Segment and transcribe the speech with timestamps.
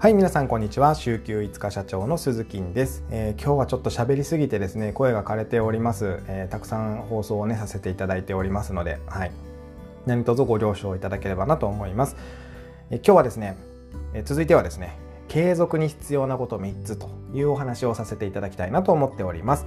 [0.00, 0.94] はい皆さんこんにちは。
[0.94, 9.32] 週休5日社長の鈴木です、えー、今日はちょっと喋りすぎてですね声が枯れております、えー、たくさん放送をねさせていただいておりますのではい。
[10.06, 12.16] 何卒ご了承いただければなと思います、
[12.88, 13.58] えー、今日はですね、
[14.14, 14.96] え続いてはですね
[15.28, 19.66] 継続に必要なこと3つというお話をさせていただきたいなと思っております。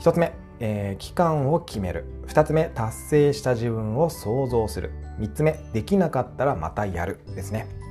[0.00, 2.04] 1つ目、え期間を決める。
[2.26, 4.90] 2つ目達成した自分を想像する。
[5.20, 7.87] 3つ目できなかったらまたやるですね。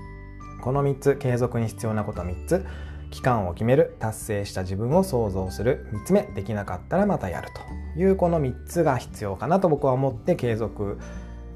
[0.61, 2.66] この3つ継続に必要なこと3つ。
[3.09, 5.88] 期間を決める達成した自分を想像する。
[5.93, 7.47] 3つ目できなかったらまたやる
[7.95, 10.99] というこの3つが必要かなと僕は思って継続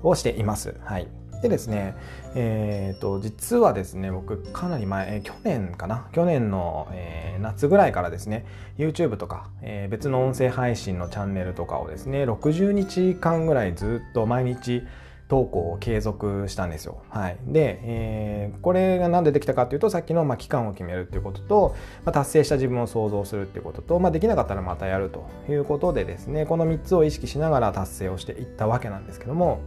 [0.02, 0.76] をしています。
[0.84, 1.08] はい、
[1.41, 1.96] でですね、
[2.36, 6.08] えーと、実はですね僕かなり前、えー、去年かな？
[6.13, 8.46] 去年の、えー、夏ぐらいからですね
[8.77, 14.84] YouTube とか、えー、別の音声配信のチャンネルとかをですね60日間ぐらいずっと毎日
[15.31, 17.03] 投稿を継続したんですよ。
[17.08, 21.73] はい、で、えー、これが何でできたかっていうとさっきのまあ期間を決めるっていうことと、
[22.04, 29.62] まあ、達成した自分を想像するっていうことと、まあ、できなかったらまたやるということでですねこの3つを意識しながら達成をしていったわけなんですけども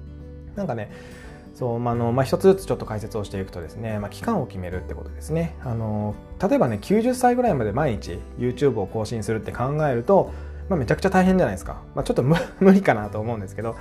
[0.56, 0.90] なんかね
[1.52, 5.54] そうまあのまあ、一つずつちょっと解説をしていくとですね、まあ、期間を決めるってことですね。
[5.62, 10.32] あの例えばね90歳ぐらいまで毎日 YouTube を更新するって考えると、
[10.70, 13.76] まあ、めちゃくちゃ大変じゃないですか、まあ、ちょっと無理かなと思うんですけど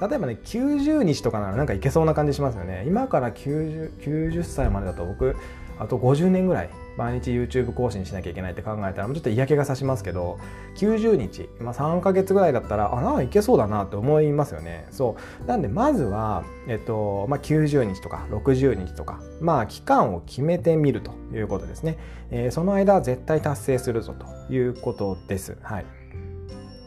[0.00, 2.84] 例えばね90日とかならなんかいけそうな感じしますよね。
[2.86, 5.36] 今から 90, 90歳までだと僕
[5.78, 10.38] あと50年ぐらい毎日 YouTube 更新しなきゃいけないって考えたらもうちょっと嫌気がさしますけど
[10.76, 14.86] 90日、まあ、3ヶ月ぐらいだったらあなんかいけそうだなって思いますよね。
[14.90, 15.46] そう。
[15.46, 21.98] なんでまずは、えっとまあ、90日とか60日とかまあ期間を決めてみるということですね、
[22.30, 25.58] えー、その間は絶対達成するぞということです。
[25.62, 25.86] はい。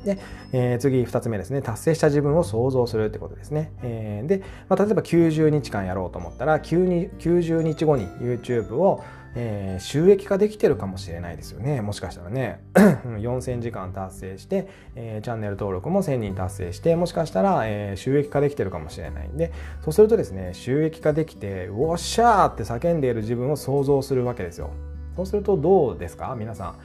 [0.05, 0.17] で、
[0.53, 1.61] えー、次2つ目ですね。
[1.61, 9.03] 達成した自分を想像するってことですね、えー、で、まあ、例えば90日間やろうと思ったら急に90日後に YouTube を、
[9.35, 11.81] えー、収益化できてるかもしれないですよね。
[11.81, 12.61] もしかしたらね。
[12.73, 19.27] 4000時間達成して、えー、チャンネル登録も1000人達成してもしかしたら、えー、収益化できてるかもしれない。
[19.27, 19.51] んで
[19.81, 24.71] そうするとですね収益化できて「おっしゃー!」って叫んでいる自分を想像するわけですよ。
[25.15, 26.35] そうするとどうですか？
[26.37, 26.75] 皆さん。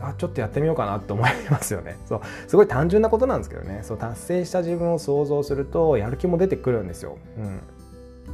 [0.00, 1.96] あちょっとやってみようかなって思いますよね。
[2.06, 2.20] そう。
[2.46, 3.80] すごい単純なことなんですけどね。
[3.82, 7.18] そう達成した自分を想像するとやる気も出てくるんですよ。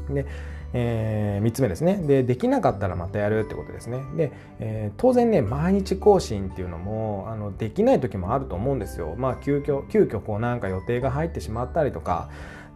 [0.08, 0.26] うん、で
[0.74, 1.96] えー、3つ目ですね。
[1.96, 4.02] でできなかったらまたやるってことですね。
[4.16, 9.14] で、えー、当然ね毎日更新っていうのもあのできない時もあると思うんですよ。
[9.18, 12.30] まあ急遽急遽こうなんか予定が入ってしまったりとか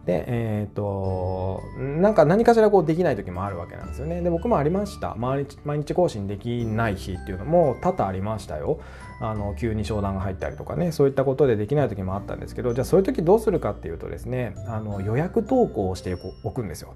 [0.07, 4.21] で、えっ、ー、と、なんか何かしらこうできない時もあるわけなんですよね。
[4.21, 5.15] で、僕もありました。
[5.15, 8.79] 毎日毎日更新できない日っていうのも多々ありましたよ。
[9.19, 16.93] あの、急に商談が入ったりとかね、そういったことでできない時もあったんですけど、じゃあそういう時どうするかっていうとですね、あの予約投稿をしておくんですよ。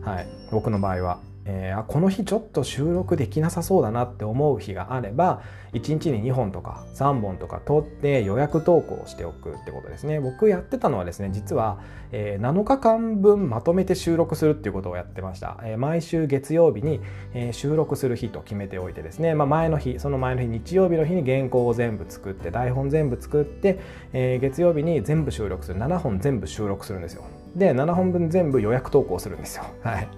[0.00, 0.26] はい。
[0.50, 1.20] 僕の場合は。
[1.46, 5.42] えー、この日ちょっと収録できなさそうだなって思う日があれば
[5.72, 10.20] 1日に2本とか3本とか撮って予約投稿しておくってことですね。
[10.20, 11.80] 僕やってたのはですね実は、
[12.12, 17.00] えー、7日間分まとめて収録するっていうことをやってました、えー、毎週月曜日に、
[17.34, 23.78] え、収録する日と決めておいてですね、まあ、前の日その前の日日曜日の日に原稿を全部作って台本全部作って、
[24.12, 25.80] え、月曜日に全部収録する。
[25.80, 27.24] 7本全部収録するんですよ。
[27.54, 29.64] で7本分全部予約投稿するんですよ。
[29.82, 30.08] はい。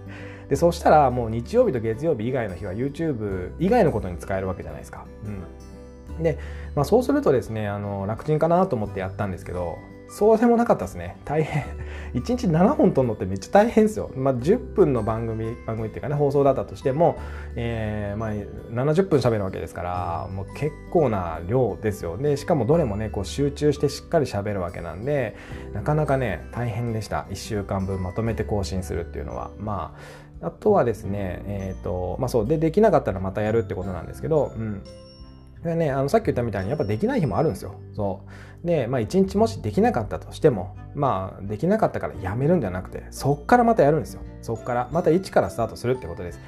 [0.48, 5.04] でそしたらもう日曜日と月曜日以外の日は YouTube 以外のことに使えるわけじゃないですか。
[6.16, 6.38] うん、で、
[6.75, 9.78] まあ、そうするとですねあの楽ちんかなと思ってやったんですけど
[10.10, 11.19] そうでもなかったですね。
[11.26, 11.64] 大変。
[12.14, 17.19] 1日7本撮るのってめっちゃ大変ですよ、まあ、10分の番組番組っていうかね放送だったとしても、
[17.54, 22.16] えーまあ、70分喋るわけですからもう結構な量ですよ。
[22.16, 25.37] でしかもどれもねこう集中してしっかり喋るわけなんで
[25.75, 27.26] なかなかね大変でした。
[27.28, 29.50] 1週間分まとめて更新するっていうのは。
[29.58, 34.82] まああとはですね、えっ、ー、と、まあそう、で、できなかったらまたやるってことなんですけど、うん。
[35.62, 37.75] でね、あのさっき言ったみたいにやっぱできない日もあるんですよ。
[37.94, 38.22] そ
[38.62, 38.66] う。
[38.66, 44.20] で、まあ一日もしできなかったとしても、まあできなかったからやめるんじゃなくて、そっからまたやるんですよ。
[44.43, 46.40] そっから、また一からスタートするってことです。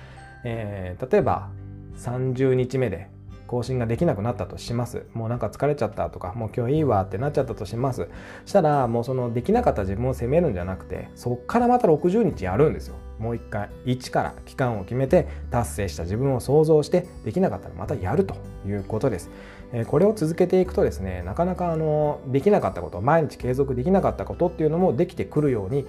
[0.45, 1.51] えー、例えば
[1.97, 3.11] 30日目で
[3.51, 5.07] 更新ができなくなったとします。
[5.13, 8.07] もうなんか疲れちゃったとか、もう今日いいわってなっちゃったとします。
[8.47, 12.95] したら、もうそのできなかった自分を責めるんじゃなくて、そっからまた60日やるんですよ。
[13.21, 18.35] もう一回、1から期間を決めて達成した自分を想像して、できなかったらまたやると
[18.67, 19.31] いうことです。
[19.87, 25.87] これを続けていくとですね、なかなかあのできなかったこと、毎日継続できなかったことっていうのもできてくるように、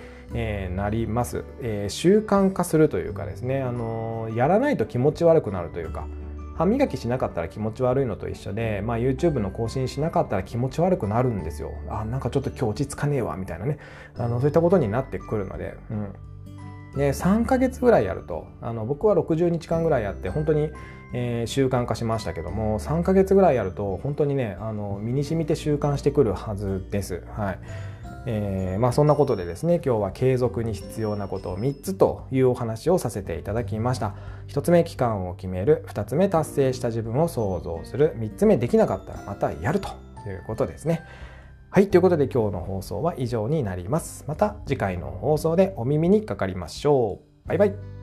[0.75, 6.05] なります、え、習慣化するというかですね、あのやらないと気持ち悪くなるというか、
[6.61, 11.71] 歯磨きしなかったら気持ち悪いのと一緒で、まあ、YouTube の更新しなかったら気持ち悪くなるんですよ。
[11.89, 13.79] あなんかちょっと今日落ち着かねえわみたいなね
[14.15, 16.13] あのそういったことになってくるので、うん、
[16.95, 20.69] で3ヶ月ぐらいやるとあの僕は60日間ぐらいやって本当に、
[21.13, 27.23] えー、習慣化しましたけども3ヶ月ぐらいやると本当にねあの身に染みて習慣してくるはずです。
[27.35, 27.59] はい。
[28.27, 34.13] えー、まあ、そんなことでですね今日は継続に必要なことを3つというお話をさせていただきました。
[34.49, 35.83] 1つ目期間を決める。
[35.87, 38.15] 2つ目達成した自分を想像する。
[38.17, 39.89] 3つ目できなかったらまたやると
[40.27, 41.01] いうことですね。
[41.73, 44.25] はいということで今日の放送は以上になります。
[44.27, 47.47] また次回の放送でお耳にかかりましょう。
[47.47, 48.00] バイバイ。